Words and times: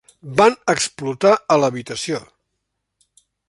Van 0.37 0.55
explotar 0.73 1.35
a 1.55 1.59
l'habitació. 1.65 2.25